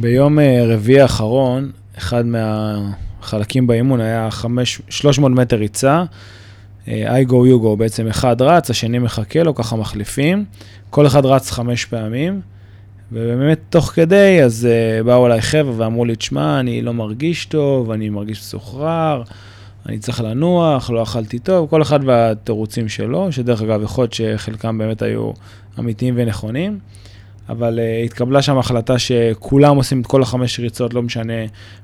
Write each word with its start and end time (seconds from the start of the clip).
ביום 0.00 0.38
אה, 0.38 0.64
רביעי 0.68 1.00
האחרון, 1.00 1.70
אחד 1.98 2.24
מהחלקים 2.26 3.66
באימון 3.66 4.00
היה 4.00 4.30
5, 4.30 4.80
300 4.88 5.32
מטר 5.32 5.56
ריצה. 5.56 6.04
אה, 6.88 7.20
I 7.22 7.28
go 7.28 7.32
you 7.32 7.64
go, 7.64 7.76
בעצם 7.78 8.06
אחד 8.06 8.42
רץ, 8.42 8.70
השני 8.70 8.98
מחכה 8.98 9.42
לו, 9.42 9.54
ככה 9.54 9.76
מחליפים. 9.76 10.44
כל 10.90 11.06
אחד 11.06 11.26
רץ 11.26 11.50
חמש 11.50 11.84
פעמים, 11.84 12.40
ובאמת 13.12 13.60
תוך 13.70 13.86
כדי, 13.86 14.42
אז 14.42 14.68
uh, 14.70 15.04
באו 15.04 15.26
אליי 15.26 15.42
חבר'ה 15.42 15.74
ואמרו 15.76 16.04
לי, 16.04 16.16
תשמע, 16.16 16.60
אני 16.60 16.82
לא 16.82 16.94
מרגיש 16.94 17.46
טוב, 17.46 17.90
אני 17.90 18.08
מרגיש 18.08 18.38
מסוחרר, 18.38 19.22
אני 19.86 19.98
צריך 19.98 20.20
לנוח, 20.20 20.90
לא 20.90 21.02
אכלתי 21.02 21.38
טוב, 21.38 21.70
כל 21.70 21.82
אחד 21.82 22.00
והתירוצים 22.04 22.88
שלו, 22.88 23.32
שדרך 23.32 23.62
אגב, 23.62 23.82
יכול 23.82 24.02
להיות 24.02 24.12
שחלקם 24.12 24.78
באמת 24.78 25.02
היו 25.02 25.30
אמיתיים 25.78 26.14
ונכונים. 26.16 26.78
אבל 27.48 27.78
uh, 27.78 28.04
התקבלה 28.04 28.42
שם 28.42 28.58
החלטה 28.58 28.98
שכולם 28.98 29.76
עושים 29.76 30.00
את 30.00 30.06
כל 30.06 30.22
החמש 30.22 30.60
ריצות, 30.60 30.94
לא 30.94 31.02
משנה 31.02 31.32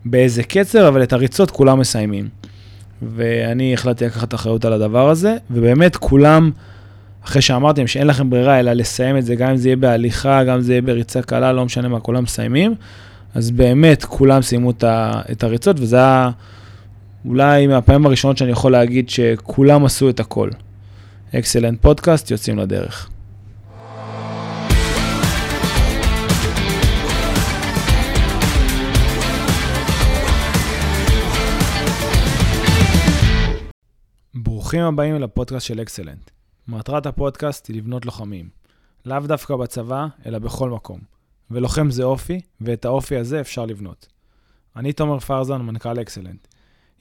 באיזה 0.04 0.42
קצר, 0.42 0.88
אבל 0.88 1.02
את 1.02 1.12
הריצות 1.12 1.50
כולם 1.50 1.78
מסיימים. 1.78 2.28
ואני 3.02 3.74
החלטתי 3.74 4.04
לקחת 4.04 4.34
אחריות 4.34 4.64
על 4.64 4.72
הדבר 4.72 5.08
הזה, 5.10 5.36
ובאמת 5.50 5.96
כולם, 5.96 6.50
אחרי 7.24 7.42
שאמרתם 7.42 7.86
שאין 7.86 8.06
לכם 8.06 8.30
ברירה 8.30 8.60
אלא 8.60 8.72
לסיים 8.72 9.16
את 9.16 9.24
זה, 9.24 9.34
גם 9.34 9.50
אם 9.50 9.56
זה 9.56 9.68
יהיה 9.68 9.76
בהליכה, 9.76 10.44
גם 10.44 10.54
אם 10.54 10.60
זה 10.60 10.72
יהיה 10.72 10.82
בריצה 10.82 11.22
קלה, 11.22 11.52
לא 11.52 11.64
משנה 11.64 11.88
מה, 11.88 12.00
כולם 12.00 12.22
מסיימים, 12.22 12.74
אז 13.34 13.50
באמת 13.50 14.04
כולם 14.04 14.42
סיימו 14.42 14.70
את 15.32 15.44
הריצות, 15.44 15.80
וזה 15.80 15.96
היה 15.96 16.30
אולי 17.24 17.66
מהפעמים 17.66 18.06
הראשונות 18.06 18.38
שאני 18.38 18.50
יכול 18.50 18.72
להגיד 18.72 19.10
שכולם 19.10 19.84
עשו 19.84 20.10
את 20.10 20.20
הכל. 20.20 20.50
אקסלנט 21.34 21.82
פודקאסט, 21.82 22.30
יוצאים 22.30 22.58
לדרך. 22.58 23.10
ברוכים 34.70 34.86
הבאים 34.86 35.14
לפודקאסט 35.14 35.66
של 35.66 35.82
אקסלנט. 35.82 36.30
מטרת 36.68 37.06
הפודקאסט 37.06 37.68
היא 37.68 37.76
לבנות 37.76 38.06
לוחמים. 38.06 38.48
לאו 39.06 39.18
דווקא 39.20 39.56
בצבא, 39.56 40.06
אלא 40.26 40.38
בכל 40.38 40.70
מקום. 40.70 41.00
ולוחם 41.50 41.90
זה 41.90 42.04
אופי, 42.04 42.40
ואת 42.60 42.84
האופי 42.84 43.16
הזה 43.16 43.40
אפשר 43.40 43.66
לבנות. 43.66 44.06
אני 44.76 44.92
תומר 44.92 45.18
פרזן, 45.18 45.62
מנכ"ל 45.62 46.00
אקסלנט. 46.00 46.46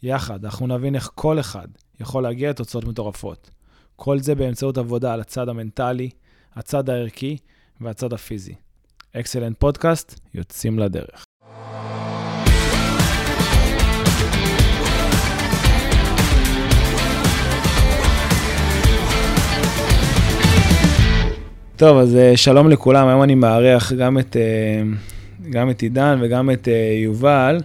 יחד, 0.04 0.46
אנחנו 0.46 0.68
נבין 0.68 0.96
איך 0.96 1.12
כל 1.16 1.40
אחד 1.40 1.68
יכול 2.00 2.24
להגיע 2.24 2.50
לתוצאות 2.50 2.84
מטורפות. 2.84 3.50
כל 3.96 4.20
זה 4.20 4.36
באמצעות 4.36 4.78
עבודה 4.78 5.14
על 5.14 5.22
הצד 5.22 5.50
המנטלי, 5.50 6.10
הצד 6.54 6.90
הערכי 6.90 7.38
והצד 7.82 8.14
הפיזי. 8.14 8.56
אקסלנט 9.16 9.60
פודקאסט, 9.60 10.20
יוצאים 10.34 10.80
לדרך. 10.80 11.29
טוב, 21.80 21.98
אז 21.98 22.16
אה, 22.16 22.38
שלום 22.38 22.70
לכולם, 22.70 23.08
היום 23.08 23.24
אני 23.24 23.36
מארח 23.36 23.94
גם 23.94 24.20
את, 24.20 24.38
אה, 24.40 24.82
גם 25.50 25.70
את 25.70 25.82
עידן 25.82 26.20
וגם 26.22 26.52
את 26.52 26.68
אה, 26.68 27.00
יובל, 27.04 27.58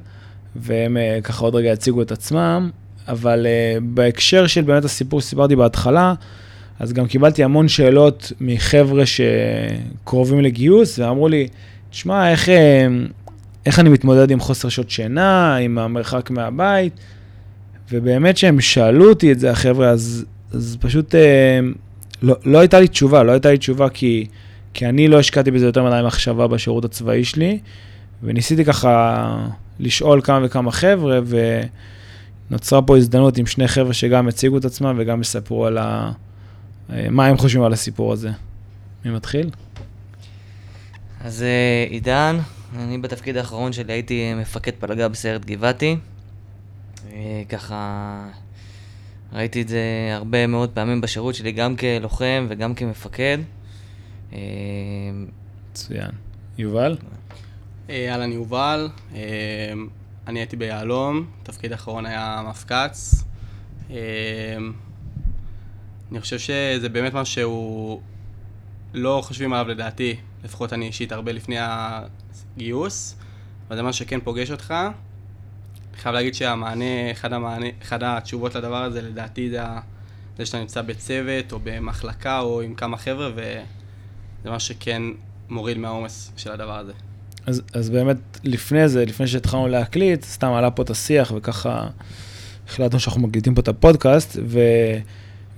והם 0.57 0.97
ככה 1.23 1.45
עוד 1.45 1.55
רגע 1.55 1.73
יציגו 1.73 2.03
את 2.03 2.13
עצמם, 2.13 2.71
אבל 3.09 3.47
בהקשר 3.83 4.47
של 4.47 4.61
באמת 4.61 4.85
הסיפור 4.85 5.21
שסיפרתי 5.21 5.57
בהתחלה, 5.57 6.15
אז 6.81 6.93
גם 6.93 7.07
קיבלתי 7.07 7.45
המון 7.45 7.69
שאלות 7.69 8.33
מחבר'ה 8.41 9.03
שקרובים 9.07 10.41
לגיוס, 10.41 10.99
ואמרו 10.99 11.29
לי, 11.29 11.49
תשמע, 11.91 12.31
איך, 12.31 12.49
איך 13.67 13.79
אני 13.79 13.89
מתמודד 13.89 14.31
עם 14.31 14.41
חוסר 14.41 14.69
שעות 14.69 14.91
שינה, 14.91 15.57
עם 15.57 15.79
המרחק 15.79 16.31
מהבית, 16.31 16.93
ובאמת 17.93 18.37
שהם 18.37 18.61
שאלו 18.61 19.09
אותי 19.09 19.33
את 19.33 19.41
זה, 19.41 19.51
החבר'ה, 19.51 19.89
אז, 19.89 20.25
אז 20.53 20.77
פשוט 20.81 21.15
לא, 22.25 22.37
לא 22.45 22.59
הייתה 22.59 22.81
לי 22.81 22.89
תשובה, 22.89 23.23
לא 23.23 23.33
הייתה 23.33 23.51
לי 23.51 23.59
תשובה 23.59 23.89
כי, 23.89 24.27
כי 24.75 24.87
אני 24.87 25.09
לא 25.09 25.19
השקעתי 25.19 25.51
בזה 25.51 25.67
יותר 25.67 25.85
מדי 25.85 26.07
מחשבה 26.07 26.47
בשירות 26.47 26.85
הצבאי 26.85 27.25
שלי, 27.25 27.59
וניסיתי 28.23 28.65
ככה 28.65 29.47
לשאול 29.81 30.21
כמה 30.21 30.47
וכמה 30.47 30.73
חבר'ה, 30.73 31.21
ונוצרה 32.51 32.83
פה 32.83 32.97
הזדמנות 32.97 33.39
עם 33.39 33.47
שני 33.47 33.69
חבר'ה 33.69 33.93
שגם 33.93 34.29
הציגו 34.29 34.59
את 34.59 34.65
עצמם 34.65 34.97
וגם 34.99 35.21
יספרו 35.21 35.67
על 35.67 35.79
ה... 35.79 36.13
מה 37.11 37.27
הם 37.27 37.37
חושבים 37.37 37.63
על 37.65 37.73
הסיפור 37.73 38.13
הזה. 38.13 38.31
מי 39.05 39.11
מתחיל? 39.11 39.51
אז 41.21 41.43
אה, 41.43 41.87
עידן, 41.91 42.39
אני 42.77 42.99
בתפקיד 42.99 43.37
האחרון 43.37 43.73
שלי 43.73 43.93
הייתי 43.93 44.35
מפקד 44.35 44.73
פלגה 44.81 45.09
בסיירת 45.09 45.45
גבעתי. 45.45 45.97
אה, 47.13 47.43
ככה 47.49 48.29
ראיתי 49.35 49.63
את 49.63 49.69
זה 49.69 49.83
הרבה 50.13 50.47
מאוד 50.47 50.71
פעמים 50.71 51.01
בשירות 51.01 51.35
שלי, 51.35 51.53
גם 51.53 51.77
כלוחם 51.77 52.47
וגם 52.49 52.75
כמפקד. 52.75 53.39
אה, 54.33 54.39
מצוין. 55.71 56.11
יובל? 56.59 56.97
אה, 57.91 58.13
אהלן 58.13 58.33
יובל, 58.33 58.89
אה, 59.15 59.21
אני 60.27 60.41
הייתי 60.41 60.57
ביהלום, 60.57 61.27
תפקיד 61.43 61.73
האחרון 61.73 62.07
היה 62.07 62.43
מפק"ץ. 62.49 63.25
אני 66.11 66.21
חושב 66.21 66.39
שזה 66.39 66.89
באמת 66.89 67.15
משהו 67.15 67.35
שהוא 67.35 68.01
לא 68.95 69.21
חושבים 69.25 69.53
עליו 69.53 69.69
לדעתי, 69.69 70.17
לפחות 70.45 70.73
אני 70.73 70.87
אישית 70.87 71.13
הרבה 71.13 71.33
לפני 71.33 71.57
הגיוס, 71.59 73.17
אבל 73.69 73.77
זה 73.77 73.83
משהו 73.83 74.05
שכן 74.05 74.21
פוגש 74.21 74.51
אותך. 74.51 74.75
אני 75.95 76.03
חייב 76.03 76.15
להגיד 76.15 76.35
שהמענה, 76.35 77.11
אחד, 77.13 77.33
המענה, 77.33 77.67
אחד 77.83 78.03
התשובות 78.03 78.55
לדבר 78.55 78.83
הזה, 78.83 79.03
לדעתי, 79.03 79.51
זה, 79.51 79.61
זה 80.39 80.47
שאתה 80.47 80.59
נמצא 80.59 80.83
בצוות 80.83 81.53
או 81.53 81.59
במחלקה 81.65 82.41
או 82.41 82.61
עם 82.61 82.75
כמה 82.75 82.97
חבר'ה, 82.97 83.31
וזה 83.35 84.51
מה 84.51 84.61
שכן 84.61 85.03
מוריד 85.49 85.79
מהעומס 85.79 86.33
של 86.37 86.53
הדבר 86.53 86.79
הזה. 86.79 86.93
אז, 87.47 87.63
אז 87.73 87.91
באמת, 87.91 88.17
לפני 88.45 88.89
זה, 88.89 89.05
לפני 89.05 89.27
שהתחלנו 89.27 89.69
להקליט, 89.69 90.25
סתם 90.25 90.53
עלה 90.53 90.71
פה 90.71 90.83
את 90.83 90.91
השיח, 90.91 91.33
וככה 91.37 91.89
החלטנו 92.69 93.01
שאנחנו 93.01 93.21
מקליטים 93.21 93.55
פה 93.55 93.61
את 93.61 93.69
הפודקאסט, 93.69 94.39
ו... 94.47 94.61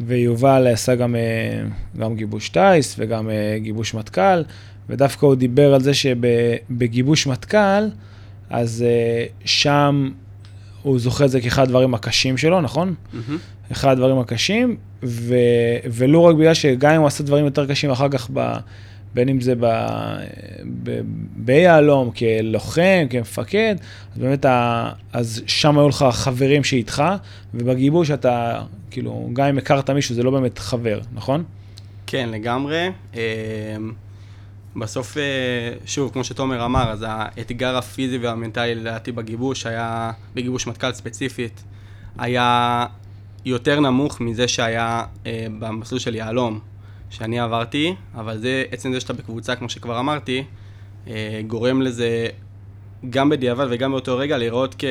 ויובל 0.00 0.66
עשה 0.66 0.94
גם, 0.94 1.16
אה, 1.16 1.62
גם 1.98 2.16
גיבוש 2.16 2.48
טיס 2.48 2.96
וגם 2.98 3.30
אה, 3.30 3.56
גיבוש 3.58 3.94
מטכ"ל, 3.94 4.42
ודווקא 4.88 5.26
הוא 5.26 5.34
דיבר 5.34 5.74
על 5.74 5.80
זה 5.80 5.94
שבגיבוש 5.94 7.26
מטכ"ל, 7.26 7.88
אז 8.50 8.84
אה, 8.86 9.26
שם 9.44 10.10
הוא 10.86 10.98
זוכר 10.98 11.24
את 11.24 11.30
זה 11.30 11.40
כאחד 11.40 11.62
הדברים 11.62 11.94
הקשים 11.94 12.36
שלו, 12.36 12.60
נכון? 12.60 12.94
Mm-hmm. 12.94 13.72
אחד 13.72 13.92
הדברים 13.92 14.18
הקשים, 14.18 14.76
ו, 15.02 15.34
ולו 15.84 16.24
רק 16.24 16.36
בגלל 16.36 16.54
שגם 16.54 16.94
אם 16.94 17.00
הוא 17.00 17.06
עשה 17.06 17.24
דברים 17.24 17.44
יותר 17.44 17.66
קשים 17.66 17.90
אחר 17.90 18.08
כך, 18.08 18.30
ב, 18.32 18.56
בין 19.14 19.28
אם 19.28 19.40
זה 19.40 19.54
ביהלום, 21.36 22.10
כלוחם, 22.10 23.06
כמפקד, 23.10 23.74
אז 24.14 24.18
באמת, 24.18 24.44
ה, 24.44 24.90
אז 25.12 25.42
שם 25.46 25.78
היו 25.78 25.88
לך 25.88 26.04
חברים 26.10 26.64
שאיתך, 26.64 27.02
ובגיבוש 27.54 28.10
אתה, 28.10 28.62
כאילו, 28.90 29.30
גם 29.32 29.46
אם 29.46 29.58
הכרת 29.58 29.90
מישהו, 29.90 30.14
זה 30.14 30.22
לא 30.22 30.30
באמת 30.30 30.58
חבר, 30.58 31.00
נכון? 31.14 31.44
כן, 32.06 32.28
לגמרי. 32.32 32.88
בסוף, 34.76 35.16
אה, 35.16 35.22
שוב, 35.86 36.12
כמו 36.12 36.24
שתומר 36.24 36.64
אמר, 36.64 36.90
אז 36.90 37.04
האתגר 37.08 37.76
הפיזי 37.76 38.18
והמנטלי 38.18 38.74
לדעתי 38.74 39.12
בגיבוש 39.12 39.66
היה, 39.66 40.12
בגיבוש 40.34 40.66
מטכ"ל 40.66 40.92
ספציפית, 40.92 41.64
היה 42.18 42.86
יותר 43.44 43.80
נמוך 43.80 44.20
מזה 44.20 44.48
שהיה 44.48 45.04
אה, 45.26 45.46
במסלול 45.58 45.98
של 45.98 46.14
יהלום, 46.14 46.60
שאני 47.10 47.40
עברתי, 47.40 47.94
אבל 48.14 48.38
זה, 48.38 48.64
עצם 48.70 48.92
זה 48.92 49.00
שאתה 49.00 49.12
בקבוצה, 49.12 49.56
כמו 49.56 49.68
שכבר 49.68 49.98
אמרתי, 49.98 50.44
אה, 51.08 51.40
גורם 51.46 51.82
לזה 51.82 52.28
גם 53.10 53.28
בדיעבד 53.28 53.66
וגם 53.70 53.90
באותו 53.90 54.16
רגע 54.16 54.38
לראות 54.38 54.74
כ, 54.78 54.84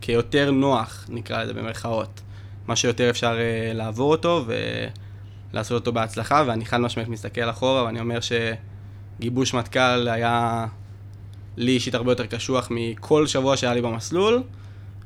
כיותר 0.00 0.50
נוח, 0.50 1.06
נקרא 1.08 1.42
לזה 1.42 1.54
במרכאות. 1.54 2.20
מה 2.66 2.76
שיותר 2.76 3.10
אפשר 3.10 3.38
אה, 3.38 3.72
לעבור 3.74 4.10
אותו 4.10 4.44
ולעשות 5.52 5.80
אותו 5.80 5.92
בהצלחה, 5.92 6.44
ואני 6.46 6.66
חד 6.66 6.80
משמעית 6.80 7.08
מסתכל 7.08 7.50
אחורה 7.50 7.84
ואני 7.84 8.00
אומר 8.00 8.20
ש... 8.20 8.32
גיבוש 9.20 9.54
מטכ"ל 9.54 10.08
היה 10.08 10.66
לי 11.56 11.72
אישית 11.72 11.94
הרבה 11.94 12.12
יותר 12.12 12.26
קשוח 12.26 12.68
מכל 12.70 13.26
שבוע 13.26 13.56
שהיה 13.56 13.74
לי 13.74 13.82
במסלול, 13.82 14.42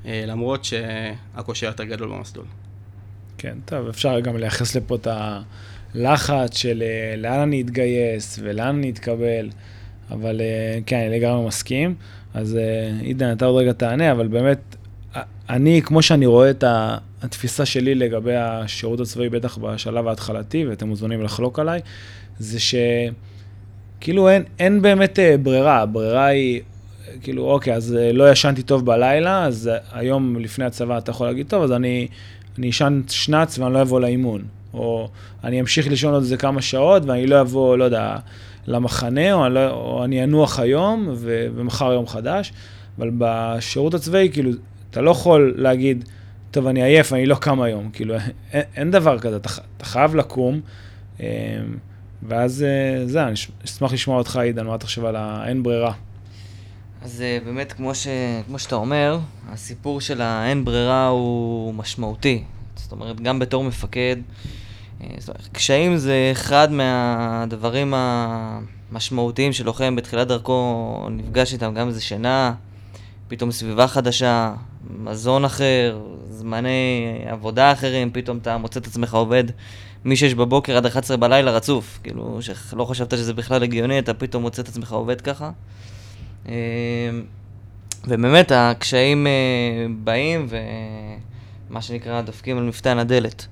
אה, 0.06 0.24
למרות 0.26 0.64
שהקושי 0.64 1.66
יותר 1.66 1.84
גדול 1.84 2.08
במסלול. 2.08 2.46
כן, 3.38 3.58
טוב, 3.64 3.88
אפשר 3.88 4.20
גם 4.20 4.36
לייחס 4.36 4.76
לפה 4.76 4.94
את 4.94 5.08
הלחץ 5.10 6.56
של 6.56 6.82
אה, 6.82 7.16
לאן 7.16 7.38
אני 7.38 7.60
אתגייס 7.60 8.38
ולאן 8.42 8.66
אני 8.66 8.90
אתקבל, 8.90 9.50
אבל 10.10 10.40
אה, 10.40 10.78
כן, 10.86 10.96
אני 10.96 11.18
לגמרי 11.18 11.46
מסכים. 11.46 11.94
אז 12.34 12.58
עידן, 13.00 13.32
אתה 13.32 13.44
עוד 13.44 13.62
רגע 13.62 13.72
תענה, 13.72 14.12
אבל 14.12 14.28
באמת, 14.28 14.76
אני, 15.48 15.82
כמו 15.84 16.02
שאני 16.02 16.26
רואה 16.26 16.50
את 16.50 16.64
התפיסה 17.22 17.66
שלי 17.66 17.94
לגבי 17.94 18.36
השירות 18.36 19.00
הצבאי, 19.00 19.28
בטח 19.28 19.58
בשלב 19.58 20.08
ההתחלתי, 20.08 20.66
ואתם 20.66 20.88
מוזמנים 20.88 21.22
לחלוק 21.22 21.58
עליי, 21.58 21.80
זה 22.38 22.60
ש... 22.60 22.74
כאילו 24.04 24.28
אין, 24.28 24.42
אין 24.58 24.82
באמת 24.82 25.18
אה, 25.18 25.36
ברירה, 25.42 25.80
הברירה 25.80 26.26
היא 26.26 26.60
כאילו, 27.22 27.50
אוקיי, 27.50 27.74
אז 27.74 27.96
אה, 28.00 28.12
לא 28.12 28.30
ישנתי 28.30 28.62
טוב 28.62 28.86
בלילה, 28.86 29.44
אז 29.44 29.68
אה, 29.68 29.78
היום 29.92 30.36
לפני 30.36 30.64
הצבא 30.64 30.98
אתה 30.98 31.10
יכול 31.10 31.26
להגיד, 31.26 31.46
טוב, 31.48 31.62
אז 31.62 31.72
אני, 31.72 32.08
אשן 32.70 33.02
שנץ 33.08 33.58
ואני 33.58 33.74
לא 33.74 33.82
אבוא 33.82 34.00
לאימון. 34.00 34.42
או 34.74 35.08
אני 35.44 35.60
אמשיך 35.60 35.88
לישון 35.88 36.14
עוד 36.14 36.22
איזה 36.22 36.36
כמה 36.36 36.62
שעות 36.62 37.02
ואני 37.04 37.26
לא 37.26 37.40
אבוא, 37.40 37.76
לא 37.76 37.84
יודע, 37.84 38.16
למחנה, 38.66 39.32
או 39.32 39.46
אני, 39.46 39.54
לא, 39.54 39.70
או 39.70 40.04
אני 40.04 40.24
אנוח 40.24 40.60
היום 40.60 41.08
ו, 41.14 41.46
ומחר 41.54 41.92
יום 41.92 42.06
חדש. 42.06 42.52
אבל 42.98 43.10
בשירות 43.18 43.94
הצבאי, 43.94 44.28
כאילו, 44.32 44.50
אתה 44.90 45.00
לא 45.00 45.10
יכול 45.10 45.54
להגיד, 45.56 46.04
טוב, 46.50 46.66
אני 46.66 46.82
עייף, 46.82 47.12
אני 47.12 47.26
לא 47.26 47.34
קם 47.34 47.60
היום. 47.60 47.90
כאילו, 47.92 48.14
אין, 48.52 48.62
אין 48.76 48.90
דבר 48.90 49.18
כזה, 49.18 49.36
אתה, 49.36 49.48
אתה 49.76 49.84
חייב 49.84 50.14
לקום. 50.14 50.60
אמ, 51.20 51.26
ואז 52.28 52.64
זה, 53.06 53.24
אני 53.24 53.34
אשמח 53.64 53.92
לשמוע 53.92 54.18
אותך, 54.18 54.36
עידן, 54.36 54.66
מה 54.66 54.74
אתה 54.74 54.86
חושב 54.86 55.04
על 55.04 55.16
האין 55.16 55.62
ברירה. 55.62 55.92
אז 57.02 57.22
אה, 57.22 57.38
באמת, 57.44 57.72
כמו, 57.72 57.94
ש... 57.94 58.06
כמו 58.46 58.58
שאתה 58.58 58.74
אומר, 58.74 59.18
הסיפור 59.48 60.00
של 60.00 60.20
האין 60.20 60.64
ברירה 60.64 61.06
הוא 61.06 61.74
משמעותי. 61.74 62.44
זאת 62.76 62.92
אומרת, 62.92 63.20
גם 63.20 63.38
בתור 63.38 63.64
מפקד, 63.64 64.16
אה, 65.00 65.08
קשיים 65.52 65.96
זה 65.96 66.28
אחד 66.32 66.72
מהדברים 66.72 67.94
המשמעותיים 67.96 69.52
שלוחם 69.52 69.96
בתחילת 69.96 70.28
דרכו 70.28 71.08
נפגש 71.10 71.52
איתם, 71.52 71.74
גם 71.74 71.88
איזה 71.88 72.00
שינה, 72.00 72.54
פתאום 73.28 73.50
סביבה 73.50 73.86
חדשה, 73.86 74.54
מזון 74.98 75.44
אחר, 75.44 76.00
זמני 76.30 77.24
עבודה 77.26 77.72
אחרים, 77.72 78.10
פתאום 78.12 78.38
אתה 78.38 78.56
מוצא 78.56 78.80
את 78.80 78.86
עצמך 78.86 79.14
עובד 79.14 79.44
מ-6 80.04 80.34
בבוקר 80.36 80.76
עד 80.76 80.86
11 80.86 81.16
בלילה 81.16 81.50
רצוף. 81.50 81.98
כאילו, 82.02 82.38
שלא 82.40 82.84
חשבת 82.84 83.10
שזה 83.10 83.34
בכלל 83.34 83.62
הגיוני, 83.62 83.98
אתה 83.98 84.14
פתאום 84.14 84.42
מוצא 84.42 84.62
את 84.62 84.68
עצמך 84.68 84.92
עובד 84.92 85.20
ככה. 85.20 85.50
אמ, 86.46 86.52
ובאמת, 88.04 88.52
הקשיים 88.54 89.26
אה, 89.26 89.32
באים 90.04 90.46
ומה 91.70 91.82
שנקרא 91.82 92.20
דופקים 92.20 92.58
על 92.58 92.64
מפתן 92.64 92.98
הדלת. 92.98 93.46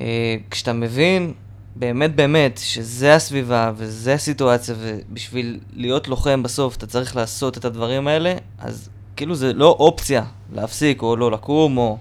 אה, 0.00 0.36
כשאתה 0.50 0.72
מבין 0.72 1.32
באמת 1.76 2.16
באמת 2.16 2.60
שזה 2.64 3.14
הסביבה 3.14 3.72
וזה 3.76 4.14
הסיטואציה 4.14 4.74
ובשביל 4.78 5.60
להיות 5.72 6.08
לוחם 6.08 6.42
בסוף 6.42 6.76
אתה 6.76 6.86
צריך 6.86 7.16
לעשות 7.16 7.58
את 7.58 7.64
הדברים 7.64 8.08
האלה, 8.08 8.34
אז 8.58 8.88
כאילו 9.16 9.34
זה 9.34 9.52
לא 9.52 9.76
אופציה 9.78 10.24
להפסיק 10.52 11.02
או 11.02 11.16
לא 11.16 11.30
לקום 11.30 11.78
או, 11.78 11.98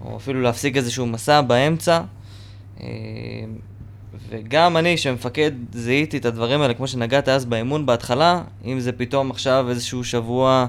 או 0.00 0.16
אפילו 0.16 0.42
להפסיק 0.42 0.76
איזשהו 0.76 1.06
מסע 1.06 1.40
באמצע. 1.40 2.00
אה, 2.80 2.86
וגם 4.28 4.76
אני, 4.76 4.96
שמפקד, 4.96 5.50
זיהיתי 5.72 6.16
את 6.16 6.24
הדברים 6.24 6.60
האלה, 6.60 6.74
כמו 6.74 6.86
שנגעת 6.86 7.28
אז 7.28 7.44
באימון 7.44 7.86
בהתחלה, 7.86 8.42
אם 8.64 8.80
זה 8.80 8.92
פתאום 8.92 9.30
עכשיו 9.30 9.66
איזשהו 9.70 10.04
שבוע 10.04 10.66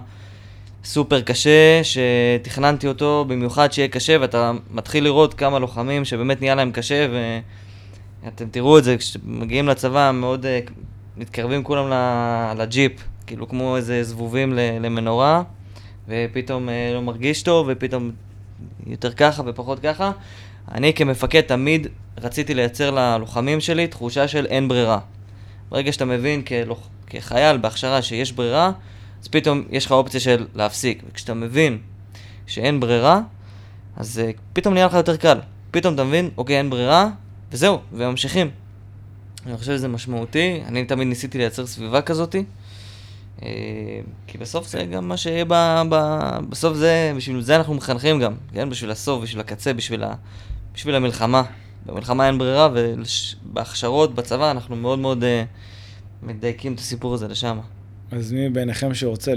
סופר 0.83 1.21
קשה, 1.21 1.81
שתכננתי 1.83 2.87
אותו 2.87 3.25
במיוחד 3.27 3.71
שיהיה 3.71 3.87
קשה, 3.87 4.17
ואתה 4.21 4.51
מתחיל 4.71 5.03
לראות 5.03 5.33
כמה 5.33 5.59
לוחמים 5.59 6.05
שבאמת 6.05 6.41
נהיה 6.41 6.55
להם 6.55 6.71
קשה, 6.71 7.07
ואתם 8.23 8.49
תראו 8.49 8.77
את 8.77 8.83
זה, 8.83 8.97
כשמגיעים 8.97 9.67
לצבא, 9.67 10.11
מאוד 10.13 10.45
uh, 10.45 10.71
מתקרבים 11.17 11.63
כולם 11.63 11.91
לג'יפ, 12.57 12.91
כאילו 13.27 13.49
כמו 13.49 13.77
איזה 13.77 14.03
זבובים 14.03 14.53
למנורה, 14.53 15.43
ופתאום 16.07 16.69
uh, 16.69 16.71
לא 16.93 17.01
מרגיש 17.01 17.43
טוב, 17.43 17.67
ופתאום 17.69 18.11
יותר 18.87 19.13
ככה 19.13 19.43
ופחות 19.45 19.79
ככה. 19.79 20.11
אני 20.71 20.93
כמפקד 20.93 21.41
תמיד 21.41 21.87
רציתי 22.17 22.53
לייצר 22.53 22.91
ללוחמים 22.91 23.59
שלי 23.59 23.87
תחושה 23.87 24.27
של 24.27 24.45
אין 24.45 24.67
ברירה. 24.67 24.99
ברגע 25.69 25.91
שאתה 25.91 26.05
מבין 26.05 26.41
כלוח... 26.41 26.89
כחייל 27.09 27.57
בהכשרה 27.57 28.01
שיש 28.01 28.31
ברירה, 28.31 28.71
אז 29.21 29.27
פתאום 29.27 29.63
יש 29.69 29.85
לך 29.85 29.91
אופציה 29.91 30.19
של 30.19 30.47
להפסיק. 30.55 31.03
וכשאתה 31.09 31.33
מבין 31.33 31.77
שאין 32.47 32.79
ברירה, 32.79 33.21
אז 33.95 34.21
uh, 34.25 34.39
פתאום 34.53 34.73
נהיה 34.73 34.85
לך 34.85 34.93
יותר 34.93 35.17
קל. 35.17 35.39
פתאום 35.71 35.93
אתה 35.93 36.03
מבין, 36.03 36.29
אוקיי, 36.37 36.57
אין 36.57 36.69
ברירה, 36.69 37.09
וזהו, 37.51 37.79
וממשיכים. 37.93 38.49
אני 39.45 39.57
חושב 39.57 39.71
שזה 39.71 39.87
משמעותי, 39.87 40.61
אני 40.65 40.85
תמיד 40.85 41.07
ניסיתי 41.07 41.37
לייצר 41.37 41.65
סביבה 41.65 42.01
כזאתי. 42.01 42.43
Uh, 43.39 43.43
כי 44.27 44.37
בסוף 44.37 44.67
זה 44.67 44.85
גם 44.85 45.07
מה 45.07 45.17
שיהיה 45.17 45.45
ב, 45.47 45.53
ב... 45.89 45.95
בסוף 46.49 46.77
זה, 46.77 47.13
בשביל 47.17 47.41
זה 47.41 47.55
אנחנו 47.55 47.73
מחנכים 47.73 48.19
גם, 48.19 48.33
כן? 48.53 48.69
בשביל 48.69 48.91
הסוף, 48.91 49.23
בשביל 49.23 49.39
הקצה, 49.41 49.73
בשביל, 49.73 50.03
ה, 50.03 50.13
בשביל 50.79 50.95
המלחמה. 50.95 51.43
במלחמה 51.85 52.27
אין 52.27 52.37
ברירה, 52.37 52.69
ובהכשרות 52.73 54.15
בצבא 54.15 54.51
אנחנו 54.51 54.75
מאוד 54.75 54.99
מאוד 54.99 55.23
uh, 55.23 56.25
מדייקים 56.27 56.73
את 56.73 56.79
הסיפור 56.79 57.13
הזה 57.13 57.27
לשם. 57.27 57.59
אז 58.11 58.31
מי 58.31 58.49
ביניכם 58.49 58.93
שרוצה 58.93 59.33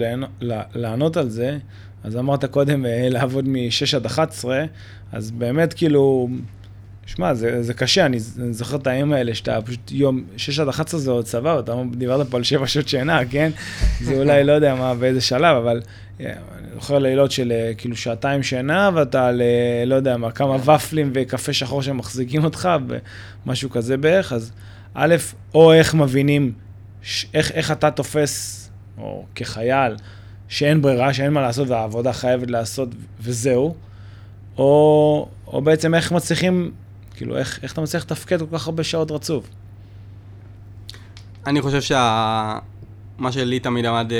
לענות 0.75 1.17
על 1.17 1.29
זה, 1.29 1.59
אז 2.05 2.17
אמרת 2.17 2.44
קודם 2.44 2.87
אה, 2.87 3.09
לעבוד 3.09 3.49
מ-6 3.49 3.97
עד 3.97 4.06
11, 4.06 4.65
אז 5.12 5.31
באמת 5.31 5.73
כאילו, 5.73 6.29
שמע, 7.06 7.35
זה, 7.35 7.62
זה 7.62 7.75
קשה, 7.75 8.06
אני, 8.06 8.21
זוכר 8.50 8.77
את 8.77 8.87
הימים 8.87 9.12
האלה 9.12 9.35
שאתה 9.35 9.62
פשוט 9.62 9.93
יום, 9.93 10.25
6 10.37 10.59
עד 10.59 10.69
11 10.69 11.00
זה 11.00 11.11
עוד 11.11 11.25
צבא, 11.25 11.49
ואתה 11.56 11.75
דיברת 11.91 12.27
פה 12.31 12.37
על 12.37 12.43
7 12.43 12.67
שעות 12.67 12.89
שינה, 12.89 13.21
כן? 13.31 13.50
זה 14.00 14.19
אולי 14.19 14.44
לא 14.44 14.53
יודע 14.53 14.75
מה, 14.75 14.94
באיזה 14.94 15.21
שלב, 15.21 15.56
אבל 15.56 15.81
אה, 16.23 16.33
אני 16.59 16.67
זוכר 16.75 16.99
לילות 16.99 17.31
של 17.31 17.53
אה, 17.53 17.73
כאילו 17.79 17.97
שעתיים 17.97 18.43
שינה, 18.43 18.91
ואתה 18.95 19.27
על, 19.27 19.43
לא 19.87 19.95
יודע 19.95 20.17
מה, 20.17 20.31
כמה 20.31 20.75
ופלים 20.75 21.11
וקפה 21.15 21.53
שחור 21.53 21.83
שמחזיקים 21.83 22.45
אותך, 22.45 22.69
ומשהו 23.47 23.71
כזה 23.71 23.97
בערך, 23.97 24.33
אז 24.33 24.53
א', 24.95 25.17
או 25.55 25.73
איך 25.73 25.95
מבינים, 25.95 26.53
איך, 27.35 27.53
איך 27.53 27.71
אתה 27.71 27.91
תופס 27.91 28.71
או 28.99 29.25
כחייל, 29.35 29.97
שאין 30.49 30.83
ברירה, 30.83 31.15
שאין 31.15 31.33
מה 31.33 31.43
לעשות 31.43 31.69
והעבודה 31.69 32.13
חייבת 32.13 32.51
לעשות 32.51 32.89
וזהו, 33.21 33.75
או, 34.59 35.29
או 35.47 35.63
בעצם 35.63 35.95
איך 35.95 36.13
מצליחים, 36.13 36.71
כאילו, 37.15 37.39
איך, 37.39 37.59
איך 37.63 37.73
אתה 37.73 37.81
מצליח 37.81 38.05
לתפקד 38.05 38.39
כל 38.39 38.59
כך 38.59 38.67
הרבה 38.67 38.85
שעות 38.85 39.11
רצוף? 39.11 39.49
אני 41.47 41.63
חושב 41.63 41.81
שה... 41.81 42.59
מה 43.23 43.33
שלי 43.33 43.61
תמיד 43.61 43.87
עמד 43.87 44.11
uh, 44.11 44.15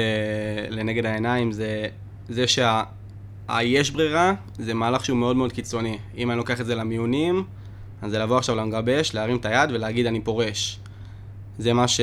לנגד 0.71 1.07
העיניים 1.07 1.53
זה 1.53 1.87
זה 2.29 2.47
שהיש 2.47 3.89
שה... 3.89 3.95
ברירה 3.95 4.35
זה 4.59 4.75
מהלך 4.75 5.05
שהוא 5.05 5.19
מאוד 5.19 5.37
מאוד 5.37 5.53
קיצוני. 5.53 5.99
אם 6.17 6.31
אני 6.31 6.39
לוקח 6.39 6.61
את 6.61 6.67
זה 6.67 6.75
למיונים, 6.75 7.45
אז 8.03 8.11
זה 8.11 8.19
לבוא 8.19 8.39
עכשיו 8.39 8.57
למגבש, 8.57 9.15
להרים 9.15 9.37
את 9.37 9.45
היד 9.45 9.71
ולהגיד 9.71 10.07
אני 10.07 10.21
פורש. 10.21 10.79
זה 11.59 11.73
מה 11.73 11.89
ש... 11.89 12.01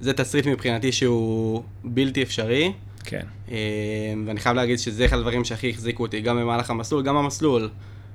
זה 0.00 0.12
תסריט 0.12 0.46
מבחינתי 0.46 0.92
שהוא 0.92 1.62
בלתי 1.84 2.22
אפשרי. 2.22 2.72
כן. 3.04 3.26
אה, 3.50 3.56
ואני 4.26 4.40
חייב 4.40 4.56
להגיד 4.56 4.78
שזה 4.78 5.04
אחד 5.04 5.18
הדברים 5.18 5.44
שהכי 5.44 5.70
החזיקו 5.70 6.02
אותי, 6.02 6.20
גם 6.20 6.36
במהלך 6.36 6.70
המסלול, 6.70 7.02
גם 7.02 7.16
המסלול. 7.16 7.70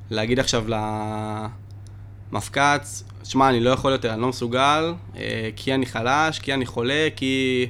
להגיד 0.10 0.40
עכשיו 0.40 0.66
למפקץ, 2.32 3.04
שמע, 3.24 3.50
אני 3.50 3.60
לא 3.60 3.70
יכול 3.70 3.92
יותר, 3.92 4.14
אני 4.14 4.22
לא 4.22 4.28
מסוגל, 4.28 4.94
אה, 5.18 5.50
כי 5.56 5.74
אני 5.74 5.86
חלש, 5.86 6.40
כי 6.40 6.54
אני 6.54 6.66
חולה, 6.66 7.08
כי, 7.16 7.68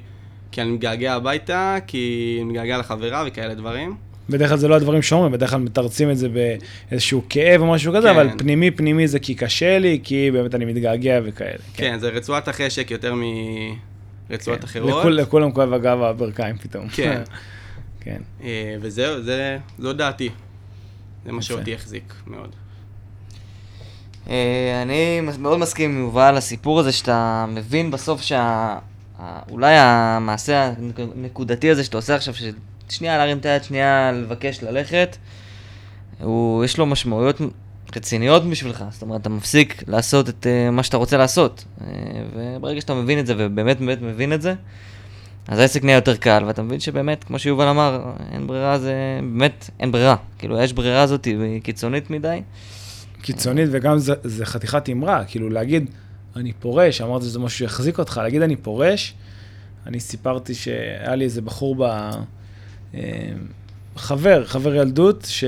כי 0.53 0.62
אני 0.62 0.72
מתגעגע 0.72 1.13
הביתה, 1.13 1.77
כי 1.88 2.36
אני 2.41 2.50
מתגעגע 2.50 2.77
לחברה 2.77 3.24
וכאלה 3.27 3.53
דברים. 3.53 3.95
בדרך 4.29 4.50
כלל 4.50 4.57
זה 4.57 4.67
לא 4.67 4.75
הדברים 4.75 5.01
שאומרים, 5.01 5.31
בדרך 5.31 5.50
כלל 5.50 5.60
מתרצים 5.60 6.12
את 6.12 6.17
זה 6.17 6.27
באיזשהו 6.29 7.22
כאב 7.29 7.62
או 7.62 7.72
משהו 7.72 7.93
כזה, 7.93 8.07
כן. 8.07 8.15
אבל 8.15 8.29
פנימי 8.38 8.72
פנימי 8.72 9.07
זה 9.07 9.19
כי 9.19 9.36
קשה 9.36 9.79
לי, 9.79 10.00
כי 10.03 10.31
באמת 10.31 10.55
אני 10.55 10.65
מתגעגע 10.65 11.19
וכאלה. 11.24 11.51
כן, 11.51 11.91
כן 11.91 12.00
זה 12.00 12.10
רצועת 12.10 12.48
החשק 12.48 12.91
יותר 12.91 13.13
מרצועות 14.29 14.60
כן. 14.60 14.65
אחרות. 14.65 14.89
לכול, 14.89 15.12
לכולם 15.12 15.51
כואב 15.51 15.74
הגב 15.74 15.98
והברכיים 16.01 16.57
פתאום. 16.57 16.88
כן. 16.88 17.22
כן. 18.03 18.22
אה, 18.43 18.75
וזהו, 18.81 19.22
זה, 19.22 19.57
זו 19.79 19.93
דעתי. 19.93 20.29
זה 21.25 21.31
מה 21.31 21.41
שאותי 21.41 21.74
החזיק 21.74 22.13
מאוד. 22.27 22.50
אה, 24.29 24.81
אני 24.81 25.22
מאוד 25.39 25.60
מסכים 25.60 25.91
עם 25.91 26.00
יובל, 26.00 26.38
הסיפור 26.38 26.79
הזה 26.79 26.91
שאתה 26.91 27.45
מבין 27.50 27.91
בסוף 27.91 28.22
שה... 28.22 28.77
אולי 29.51 29.75
המעשה 29.77 30.72
הנקודתי 31.15 31.72
הזה 31.72 31.84
שאתה 31.84 31.98
עושה 31.98 32.15
עכשיו, 32.15 32.34
שנייה 32.89 33.18
להרים 33.18 33.38
את 33.38 33.46
היד, 33.46 33.63
שנייה 33.63 34.12
לבקש 34.12 34.63
ללכת, 34.63 35.18
הוא, 36.20 36.65
יש 36.65 36.77
לו 36.77 36.86
משמעויות 36.86 37.42
רציניות 37.96 38.50
בשבילך. 38.50 38.84
זאת 38.89 39.01
אומרת, 39.01 39.22
אתה 39.22 39.30
מפסיק 39.30 39.84
לעשות 39.88 40.30
את 40.30 40.46
uh, 40.46 40.72
מה 40.72 40.84
שאתה 40.84 40.98
רוצה 40.98 41.18
לעשות. 41.18 41.65
Uh, 41.80 41.84
וברגע 42.36 42.82
שאתה 42.82 42.94
מבין 42.94 43.20
את 43.20 43.27
זה, 43.27 43.34
ובאמת 43.38 43.80
באמת 43.80 44.01
מבין 44.01 44.34
את 44.34 44.42
זה, 44.42 44.53
אז 45.48 45.60
העסק 45.60 45.84
נהיה 45.84 45.96
יותר 45.96 46.15
קל, 46.15 46.44
ואתה 46.48 46.62
מבין 46.62 46.80
שבאמת, 46.80 47.24
כמו 47.24 47.39
שיובל 47.39 47.68
אמר, 47.68 48.12
אין 48.32 48.48
ברירה, 48.48 48.80
זה 48.80 48.94
באמת 49.22 49.70
אין 49.80 49.92
ברירה. 49.92 50.15
כאילו, 50.39 50.60
יש 50.60 50.74
ברירה 50.74 51.01
הזאת, 51.01 51.27
והיא 51.39 51.62
קיצונית 51.62 52.10
מדי. 52.10 52.42
קיצונית, 53.22 53.70
וגם 53.72 53.98
זה, 53.98 54.13
זה 54.24 54.46
חתיכת 54.46 54.89
אמרה, 54.89 55.24
כאילו 55.25 55.50
להגיד, 55.50 55.89
אני 56.35 56.53
פורש, 56.53 57.01
אמרת 57.01 57.21
שזה 57.21 57.39
משהו 57.39 57.57
שיחזיק 57.57 57.99
אותך, 57.99 58.21
להגיד 58.23 58.41
אני 58.41 58.55
פורש, 58.55 59.13
אני 59.87 59.99
סיפרתי 59.99 60.53
שהיה 60.53 61.15
לי 61.15 61.25
איזה 61.25 61.41
בחור 61.41 61.75
ב... 61.79 62.09
חבר, 63.95 64.45
חבר 64.45 64.75
ילדות, 64.75 65.25
ש... 65.29 65.43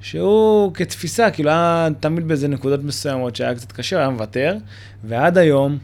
שהוא 0.00 0.74
כתפיסה, 0.74 1.30
כאילו 1.30 1.50
היה 1.50 1.88
תמיד 2.00 2.28
באיזה 2.28 2.48
נקודות 2.48 2.82
מסוימות 2.82 3.36
שהיה 3.36 3.54
קצת 3.54 3.72
קשה, 3.72 3.98
היה 3.98 4.10
מוותר, 4.10 4.56
ועד 5.04 5.38
היום, 5.38 5.78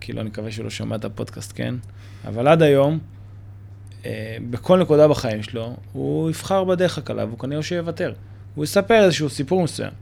כאילו 0.00 0.20
אני 0.20 0.28
מקווה 0.28 0.50
שהוא 0.50 0.64
לא 0.64 0.70
שומע 0.70 0.96
את 0.96 1.04
הפודקאסט, 1.04 1.52
כן? 1.56 1.74
אבל 2.26 2.48
עד 2.48 2.62
היום, 2.62 2.98
אה, 4.06 4.36
בכל 4.50 4.80
נקודה 4.80 5.08
בחיים 5.08 5.42
שלו, 5.42 5.76
הוא 5.92 6.30
יבחר 6.30 6.64
בדרך 6.64 6.98
הקלה, 6.98 7.24
והוא 7.24 7.38
כנראה 7.38 7.62
שיוותר. 7.62 8.12
הוא 8.54 8.64
יספר 8.64 9.04
איזשהו 9.04 9.28
סיפור 9.28 9.62
מסוים. 9.62 9.92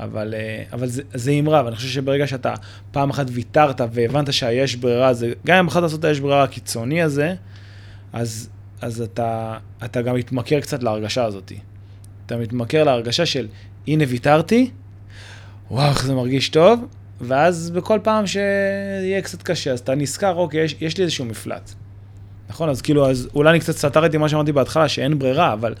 אבל, 0.00 0.34
אה, 0.34 0.62
אבל 0.72 0.86
זה, 0.86 1.02
זה 1.14 1.30
אמרה, 1.30 1.62
ואני 1.64 1.76
חושב 1.76 1.88
שברגע 1.88 2.26
שאתה 2.26 2.54
פעם 2.90 3.10
אחת 3.10 3.26
ויתרת 3.30 3.80
והבנת 3.92 4.32
שהיש 4.32 4.76
ברירה, 4.76 5.14
זה, 5.14 5.32
גם 5.46 5.58
אם 5.58 5.66
בחרת 5.66 5.82
לעשות 5.82 6.00
את 6.00 6.04
היש 6.04 6.20
ברירה 6.20 6.42
הקיצוני 6.42 7.02
הזה, 7.02 7.34
אז, 8.12 8.48
אז 8.80 9.00
אתה, 9.00 9.58
אתה 9.84 10.02
גם 10.02 10.14
מתמכר 10.14 10.60
קצת 10.60 10.82
להרגשה 10.82 11.24
הזאת. 11.24 11.52
אתה 12.26 12.36
מתמכר 12.36 12.84
להרגשה 12.84 13.26
של, 13.26 13.46
הנה 13.86 14.04
ויתרתי, 14.08 14.70
וואו, 15.70 15.90
איך 15.90 16.06
זה 16.06 16.14
מרגיש 16.14 16.48
טוב, 16.48 16.86
ואז 17.20 17.70
בכל 17.70 17.98
פעם 18.02 18.26
שיהיה 18.26 19.22
קצת 19.22 19.42
קשה, 19.42 19.72
אז 19.72 19.80
אתה 19.80 19.94
נזכר, 19.94 20.34
אוקיי, 20.34 20.64
יש, 20.64 20.76
יש 20.80 20.98
לי 20.98 21.04
איזשהו 21.04 21.24
מפלט. 21.24 21.74
נכון? 22.48 22.68
אז 22.68 22.82
כאילו, 22.82 23.10
אז 23.10 23.28
אולי 23.34 23.50
אני 23.50 23.60
קצת 23.60 23.76
סתרתי 23.76 24.16
מה 24.16 24.28
שאמרתי 24.28 24.52
בהתחלה, 24.52 24.88
שאין 24.88 25.18
ברירה, 25.18 25.52
אבל, 25.52 25.74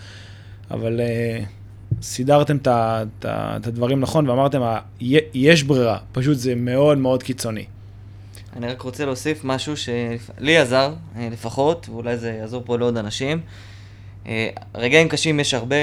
אבל 0.70 1.00
uh, 1.00 1.44
סידרתם 2.02 2.56
את 2.56 3.66
הדברים 3.66 4.00
נכון 4.00 4.28
ואמרתם, 4.28 4.60
יש 5.34 5.62
ברירה, 5.62 5.98
פשוט 6.12 6.36
זה 6.36 6.54
מאוד 6.54 6.98
מאוד 6.98 7.22
קיצוני. 7.22 7.64
אני 8.56 8.66
רק 8.66 8.82
רוצה 8.82 9.04
להוסיף 9.04 9.44
משהו 9.44 9.76
שלי 9.76 10.58
עזר, 10.58 10.94
אה, 11.16 11.28
לפחות, 11.32 11.88
ואולי 11.88 12.16
זה 12.16 12.30
יעזור 12.30 12.62
פה 12.66 12.78
לעוד 12.78 12.96
אנשים. 12.96 13.40
אה, 14.26 14.48
רגעים 14.74 15.08
קשים 15.08 15.40
יש 15.40 15.54
הרבה, 15.54 15.76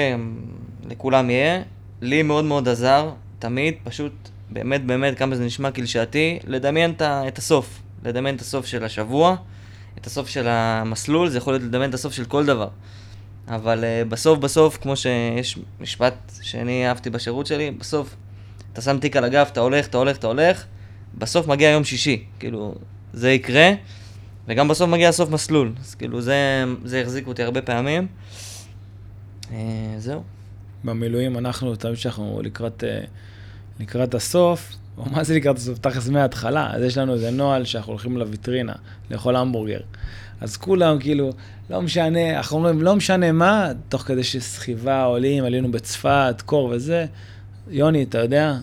לכולם 0.90 1.30
יהיה. 1.30 1.62
לי 2.02 2.22
מאוד 2.22 2.44
מאוד 2.44 2.68
עזר, 2.68 3.10
תמיד, 3.38 3.74
פשוט, 3.84 4.12
באמת 4.50 4.86
באמת, 4.86 5.18
כמה 5.18 5.36
זה 5.36 5.44
נשמע 5.44 5.70
קלשעתי, 5.70 6.38
לדמיין 6.46 6.94
את 7.00 7.38
הסוף. 7.38 7.80
לדמיין 8.04 8.36
את 8.36 8.40
הסוף 8.40 8.66
של 8.66 8.84
השבוע, 8.84 9.36
את 9.98 10.06
הסוף 10.06 10.28
של 10.28 10.48
המסלול, 10.48 11.28
זה 11.28 11.38
יכול 11.38 11.52
להיות 11.52 11.62
לדמיין 11.62 11.90
את 11.90 11.94
הסוף 11.94 12.12
של 12.12 12.24
כל 12.24 12.46
דבר. 12.46 12.68
אבל 13.48 13.84
uh, 13.84 14.08
בסוף 14.08 14.38
בסוף, 14.38 14.78
כמו 14.82 14.96
שיש 14.96 15.58
משפט 15.80 16.32
שאני 16.42 16.88
אהבתי 16.88 17.10
בשירות 17.10 17.46
שלי, 17.46 17.70
בסוף 17.70 18.16
אתה 18.72 18.80
שם 18.80 18.98
תיק 18.98 19.16
על 19.16 19.24
הגב, 19.24 19.46
אתה 19.52 19.60
הולך, 19.60 19.86
אתה 19.86 19.98
הולך, 19.98 20.16
אתה 20.16 20.26
הולך, 20.26 20.64
בסוף 21.18 21.46
מגיע 21.46 21.70
יום 21.70 21.84
שישי, 21.84 22.24
כאילו, 22.38 22.74
זה 23.12 23.30
יקרה, 23.30 23.70
וגם 24.48 24.68
בסוף 24.68 24.90
מגיע 24.90 25.12
סוף 25.12 25.30
מסלול, 25.30 25.72
אז 25.80 25.94
כאילו 25.94 26.20
זה, 26.20 26.64
זה 26.84 27.00
החזיק 27.02 27.26
אותי 27.26 27.42
הרבה 27.42 27.62
פעמים. 27.62 28.06
Uh, 29.42 29.48
זהו. 29.98 30.22
במילואים 30.84 31.38
אנחנו, 31.38 31.76
תמיד 31.76 31.94
שאנחנו 31.94 32.40
לקראת, 32.44 32.84
uh, 32.84 33.06
לקראת 33.80 34.14
הסוף, 34.14 34.72
או 34.98 35.04
מה 35.10 35.24
זה 35.24 35.36
לקראת 35.36 35.56
הסוף? 35.56 35.78
תכלס 35.78 36.08
מההתחלה, 36.08 36.70
אז 36.74 36.82
יש 36.82 36.98
לנו 36.98 37.14
איזה 37.14 37.30
נוהל 37.30 37.64
שאנחנו 37.64 37.92
הולכים 37.92 38.16
לוויטרינה, 38.16 38.74
לאכול 39.10 39.36
המבורגר. 39.36 39.80
אז 40.40 40.56
כולם 40.56 40.98
כאילו, 40.98 41.32
לא 41.70 41.82
משנה, 41.82 42.36
אנחנו 42.36 42.56
אומרים, 42.56 42.82
לא 42.82 42.96
משנה 42.96 43.32
מה, 43.32 43.68
תוך 43.88 44.02
כדי 44.02 44.24
שסחיבה 44.24 45.04
עולים, 45.04 45.44
עלינו 45.44 45.72
בצפת, 45.72 46.42
קור 46.46 46.64
וזה. 46.64 47.06
יוני, 47.68 48.02
אתה 48.02 48.18
יודע, 48.18 48.54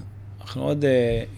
אנחנו 0.42 0.64
עוד 0.64 0.84
uh, 0.84 0.88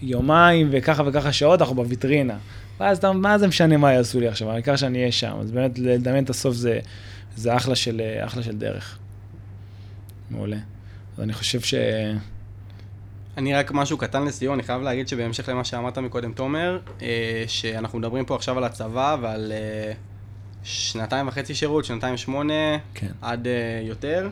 יומיים 0.02 0.68
וככה 0.70 1.02
וככה 1.06 1.32
שעות, 1.32 1.60
אנחנו 1.60 1.74
בוויטרינה. 1.74 2.36
ואז 2.80 2.98
אתה, 2.98 3.12
מה 3.12 3.38
זה 3.38 3.46
משנה 3.46 3.76
מה 3.76 3.92
יעשו 3.92 4.20
לי 4.20 4.28
עכשיו, 4.28 4.50
העיקר 4.50 4.76
שאני 4.76 4.98
אהיה 4.98 5.12
שם. 5.12 5.36
אז 5.40 5.50
באמת, 5.50 5.78
לדמיין 5.78 6.24
את 6.24 6.30
הסוף 6.30 6.54
זה, 6.54 6.78
זה 7.36 7.56
אחלה, 7.56 7.76
של, 7.76 8.00
אה, 8.00 8.24
אחלה 8.26 8.42
של 8.42 8.58
דרך. 8.58 8.98
מעולה. 10.30 10.56
אז 11.16 11.22
אני 11.22 11.32
חושב 11.32 11.60
ש... 11.60 11.74
אני 13.36 13.54
רק 13.54 13.72
משהו 13.72 13.98
קטן 13.98 14.24
לסיום, 14.24 14.54
אני 14.54 14.62
חייב 14.62 14.82
להגיד 14.82 15.08
שבהמשך 15.08 15.48
למה 15.48 15.64
שאמרת 15.64 15.98
מקודם, 15.98 16.32
תומר, 16.32 16.78
אה, 17.02 17.44
שאנחנו 17.46 17.98
מדברים 17.98 18.24
פה 18.24 18.34
עכשיו 18.34 18.58
על 18.58 18.64
הצבא 18.64 19.16
ועל 19.20 19.52
שנתיים 20.66 21.28
וחצי 21.28 21.54
שירות, 21.54 21.84
שנתיים 21.84 22.16
שמונה, 22.16 22.78
כן. 22.94 23.12
עד 23.22 23.46
uh, 23.46 23.86
יותר. 23.88 24.28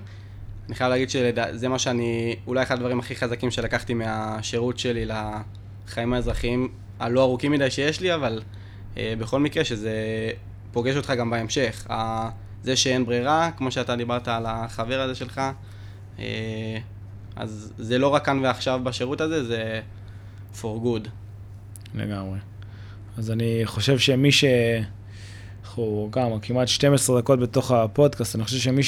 אני 0.66 0.74
חייב 0.74 0.90
להגיד 0.90 1.10
שזה 1.10 1.68
מה 1.68 1.78
שאני, 1.78 2.36
אולי 2.46 2.62
אחד 2.62 2.74
הדברים 2.74 2.98
הכי 2.98 3.16
חזקים 3.16 3.50
שלקחתי 3.50 3.94
מהשירות 3.94 4.78
שלי 4.78 5.06
לחיים 5.06 6.12
האזרחיים, 6.12 6.68
הלא 7.00 7.22
ארוכים 7.22 7.52
מדי 7.52 7.70
שיש 7.70 8.00
לי, 8.00 8.14
אבל 8.14 8.42
uh, 8.94 8.98
בכל 9.18 9.40
מקרה 9.40 9.64
שזה 9.64 9.92
פוגש 10.72 10.96
אותך 10.96 11.12
גם 11.18 11.30
בהמשך. 11.30 11.86
Uh, 11.88 11.92
זה 12.62 12.76
שאין 12.76 13.04
ברירה, 13.04 13.50
כמו 13.56 13.70
שאתה 13.70 13.96
דיברת 13.96 14.28
על 14.28 14.46
החבר 14.46 15.00
הזה 15.00 15.14
שלך, 15.14 15.40
uh, 16.16 16.20
אז 17.36 17.72
זה 17.78 17.98
לא 17.98 18.08
רק 18.08 18.24
כאן 18.26 18.38
ועכשיו 18.38 18.80
בשירות 18.84 19.20
הזה, 19.20 19.44
זה 19.44 19.80
for 20.54 20.84
good. 20.84 21.08
לגמרי. 21.94 22.38
אז 23.18 23.30
אני 23.30 23.60
חושב 23.64 23.98
שמי 23.98 24.32
ש... 24.32 24.44
אנחנו 25.64 26.08
גם 26.12 26.40
כמעט 26.42 26.68
12 26.68 27.20
דקות 27.20 27.40
בתוך 27.40 27.70
הפודקאסט, 27.70 28.34
אני 28.36 28.44
חושב 28.44 28.58
שמי 28.58 28.82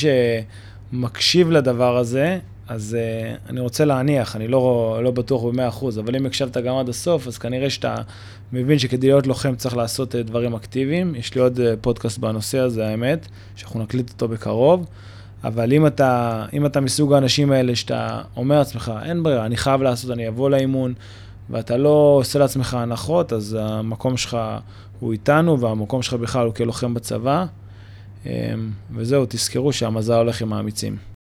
שמקשיב 0.92 1.50
לדבר 1.50 1.96
הזה, 1.96 2.38
אז 2.68 2.96
uh, 2.96 3.50
אני 3.50 3.60
רוצה 3.60 3.84
להניח, 3.84 4.36
אני 4.36 4.48
לא, 4.48 4.98
לא 5.02 5.10
בטוח 5.10 5.42
ב-100%, 5.44 6.00
אבל 6.00 6.16
אם 6.16 6.26
הקשבת 6.26 6.56
גם 6.56 6.76
עד 6.76 6.88
הסוף, 6.88 7.26
אז 7.26 7.38
כנראה 7.38 7.70
שאתה 7.70 7.94
מבין 8.52 8.78
שכדי 8.78 9.06
להיות 9.06 9.26
לוחם 9.26 9.56
צריך 9.56 9.76
לעשות 9.76 10.14
uh, 10.14 10.18
דברים 10.18 10.54
אקטיביים. 10.54 11.14
יש 11.14 11.34
לי 11.34 11.40
עוד 11.40 11.58
uh, 11.58 11.62
פודקאסט 11.80 12.18
בנושא 12.18 12.58
הזה, 12.58 12.88
האמת, 12.88 13.26
שאנחנו 13.56 13.82
נקליט 13.82 14.10
אותו 14.10 14.28
בקרוב. 14.28 14.86
אבל 15.44 15.72
אם 15.72 15.86
אתה, 15.86 16.44
אם 16.52 16.66
אתה 16.66 16.80
מסוג 16.80 17.12
האנשים 17.12 17.52
האלה 17.52 17.76
שאתה 17.76 18.22
אומר 18.36 18.58
לעצמך, 18.58 18.92
אין 19.04 19.22
ברירה, 19.22 19.46
אני 19.46 19.56
חייב 19.56 19.82
לעשות, 19.82 20.10
אני 20.10 20.28
אבוא 20.28 20.50
לאימון, 20.50 20.94
ואתה 21.50 21.76
לא 21.76 22.16
עושה 22.20 22.38
לעצמך 22.38 22.74
הנחות, 22.74 23.32
אז 23.32 23.56
המקום 23.60 24.16
שלך 24.16 24.36
הוא 25.00 25.12
איתנו, 25.12 25.60
והמקום 25.60 26.02
שלך 26.02 26.14
בכלל 26.14 26.46
הוא 26.46 26.54
כלוחם 26.54 26.94
בצבא. 26.94 27.46
אמ, 28.26 28.30
וזהו, 28.92 29.24
תזכרו 29.28 29.72
שהמזל 29.72 30.14
הולך 30.14 30.42
עם 30.42 30.52
האמיצים. 30.52 31.15